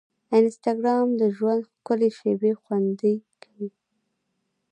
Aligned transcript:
انسټاګرام 0.37 1.07
د 1.21 1.21
ژوند 1.35 1.61
ښکلي 1.71 2.09
شېبې 2.17 2.51
خوندي 2.61 3.13
کوي. 3.41 3.69